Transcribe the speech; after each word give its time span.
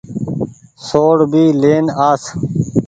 سوڙ 0.87 1.17
ڀي 1.31 1.45
لين 1.61 1.85
آس۔ 2.09 2.23